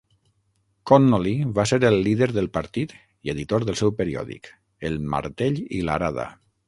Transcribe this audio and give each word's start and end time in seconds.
Connolly 0.91 1.33
va 1.59 1.65
ser 1.71 1.77
el 1.89 1.97
líder 2.07 2.29
del 2.37 2.49
partit 2.57 2.95
i 3.29 3.33
editor 3.35 3.67
del 3.69 3.77
seu 3.83 3.93
periòdic, 4.01 4.51
"El 4.91 4.99
martell 5.15 5.61
i 5.81 5.89
l'arada". 5.91 6.27